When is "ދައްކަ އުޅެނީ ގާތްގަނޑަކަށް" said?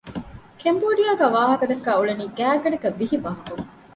1.69-2.97